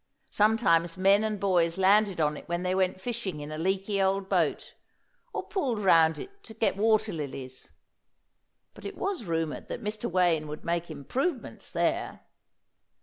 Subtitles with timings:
[0.31, 4.29] Sometimes men and boys landed on it when they went fishing in a leaky old
[4.29, 4.73] boat,
[5.31, 7.71] or pulled round it to get water lilies;
[8.73, 10.09] but it was rumoured that Mr.
[10.09, 12.21] Wayne would make improvements there.